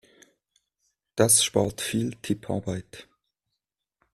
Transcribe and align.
Das 1.15 1.43
spart 1.43 1.79
viel 1.79 2.15
Tipparbeit. 2.23 3.07